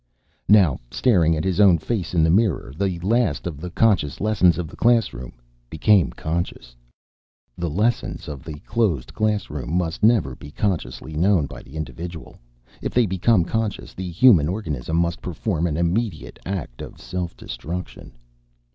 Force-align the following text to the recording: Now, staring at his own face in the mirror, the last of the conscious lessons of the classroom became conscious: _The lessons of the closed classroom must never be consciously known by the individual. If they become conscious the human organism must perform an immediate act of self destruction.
Now, 0.49 0.79
staring 0.89 1.35
at 1.35 1.43
his 1.43 1.59
own 1.59 1.77
face 1.77 2.15
in 2.15 2.23
the 2.23 2.31
mirror, 2.31 2.73
the 2.75 2.97
last 3.01 3.45
of 3.45 3.61
the 3.61 3.69
conscious 3.69 4.19
lessons 4.19 4.57
of 4.57 4.67
the 4.67 4.75
classroom 4.75 5.33
became 5.69 6.09
conscious: 6.09 6.75
_The 7.59 7.71
lessons 7.71 8.27
of 8.27 8.43
the 8.43 8.55
closed 8.61 9.13
classroom 9.13 9.71
must 9.77 10.01
never 10.01 10.35
be 10.35 10.49
consciously 10.49 11.13
known 11.15 11.45
by 11.45 11.61
the 11.61 11.75
individual. 11.77 12.39
If 12.81 12.95
they 12.95 13.05
become 13.05 13.45
conscious 13.45 13.93
the 13.93 14.09
human 14.09 14.49
organism 14.49 14.97
must 14.97 15.21
perform 15.21 15.67
an 15.67 15.77
immediate 15.77 16.39
act 16.47 16.81
of 16.81 16.99
self 16.99 17.37
destruction. 17.37 18.13